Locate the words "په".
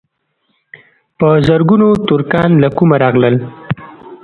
1.17-1.27